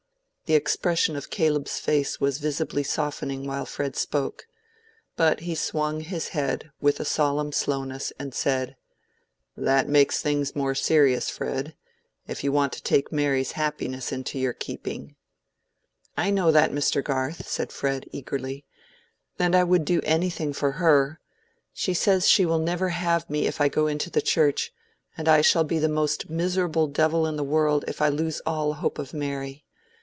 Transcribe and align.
The 0.47 0.57
expression 0.57 1.15
of 1.15 1.29
Caleb's 1.29 1.79
face 1.79 2.19
was 2.19 2.39
visibly 2.39 2.83
softening 2.83 3.47
while 3.47 3.65
Fred 3.65 3.95
spoke. 3.95 4.47
But 5.15 5.39
he 5.39 5.55
swung 5.55 6.01
his 6.01 6.27
head 6.35 6.71
with 6.81 6.99
a 6.99 7.05
solemn 7.05 7.53
slowness, 7.53 8.11
and 8.19 8.33
said— 8.33 8.75
"That 9.55 9.87
makes 9.87 10.21
things 10.21 10.53
more 10.53 10.75
serious, 10.75 11.29
Fred, 11.29 11.73
if 12.27 12.43
you 12.43 12.51
want 12.51 12.73
to 12.73 12.83
take 12.83 13.13
Mary's 13.13 13.53
happiness 13.53 14.11
into 14.11 14.37
your 14.37 14.51
keeping." 14.51 15.15
"I 16.17 16.31
know 16.31 16.51
that, 16.51 16.71
Mr. 16.73 17.01
Garth," 17.01 17.47
said 17.47 17.71
Fred, 17.71 18.07
eagerly, 18.11 18.65
"and 19.39 19.55
I 19.55 19.63
would 19.63 19.85
do 19.85 20.01
anything 20.03 20.51
for 20.51 20.71
her. 20.73 21.21
She 21.71 21.93
says 21.93 22.27
she 22.27 22.45
will 22.45 22.59
never 22.59 22.89
have 22.89 23.29
me 23.29 23.47
if 23.47 23.61
I 23.61 23.69
go 23.69 23.87
into 23.87 24.09
the 24.09 24.21
Church; 24.21 24.73
and 25.17 25.29
I 25.29 25.39
shall 25.39 25.63
be 25.63 25.79
the 25.79 25.87
most 25.87 26.29
miserable 26.29 26.87
devil 26.87 27.25
in 27.25 27.37
the 27.37 27.41
world 27.45 27.85
if 27.87 28.01
I 28.01 28.09
lose 28.09 28.41
all 28.45 28.73
hope 28.73 28.99
of 28.99 29.13
Mary. 29.13 29.63